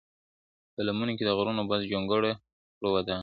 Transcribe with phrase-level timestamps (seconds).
[0.73, 2.31] په لمنو کي د غرونو بس جونګړه
[2.77, 3.19] کړو ودانه!.